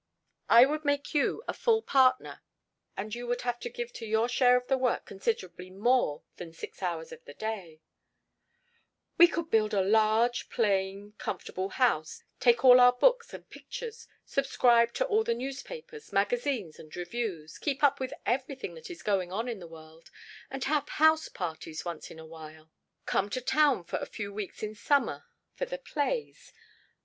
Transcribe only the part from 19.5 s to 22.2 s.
the world, have house parties once in